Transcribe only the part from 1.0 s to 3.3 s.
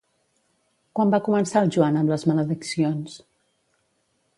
va començar el Joan amb les malediccions?